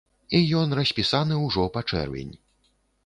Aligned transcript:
І 0.37 0.39
ён 0.61 0.73
распісаны 0.79 1.37
ўжо 1.45 1.67
па 1.77 1.85
чэрвень. 1.93 2.33